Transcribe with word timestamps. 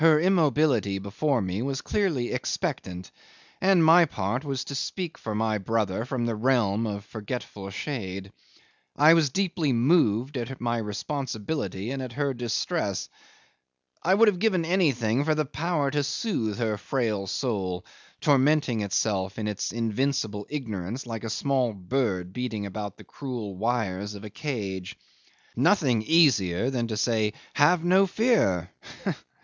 'Her 0.03 0.19
immobility 0.19 0.97
before 0.97 1.43
me 1.43 1.61
was 1.61 1.81
clearly 1.81 2.31
expectant, 2.31 3.11
and 3.61 3.85
my 3.85 4.05
part 4.05 4.43
was 4.43 4.63
to 4.63 4.73
speak 4.73 5.15
for 5.15 5.35
my 5.35 5.59
brother 5.59 6.05
from 6.05 6.25
the 6.25 6.33
realm 6.33 6.87
of 6.87 7.05
forgetful 7.05 7.69
shade. 7.69 8.31
I 8.95 9.13
was 9.13 9.29
deeply 9.29 9.73
moved 9.73 10.37
at 10.37 10.59
my 10.59 10.79
responsibility 10.79 11.91
and 11.91 12.01
at 12.01 12.13
her 12.13 12.33
distress. 12.33 13.09
I 14.01 14.15
would 14.15 14.27
have 14.27 14.39
given 14.39 14.65
anything 14.65 15.23
for 15.23 15.35
the 15.35 15.45
power 15.45 15.91
to 15.91 16.03
soothe 16.03 16.57
her 16.57 16.79
frail 16.79 17.27
soul, 17.27 17.85
tormenting 18.21 18.81
itself 18.81 19.37
in 19.37 19.47
its 19.47 19.71
invincible 19.71 20.47
ignorance 20.49 21.05
like 21.05 21.23
a 21.23 21.29
small 21.29 21.73
bird 21.73 22.33
beating 22.33 22.65
about 22.65 22.97
the 22.97 23.03
cruel 23.03 23.55
wires 23.55 24.15
of 24.15 24.23
a 24.23 24.31
cage. 24.31 24.95
Nothing 25.55 26.01
easier 26.01 26.71
than 26.71 26.87
to 26.87 26.97
say, 26.97 27.33
Have 27.53 27.83
no 27.83 28.07
fear! 28.07 28.71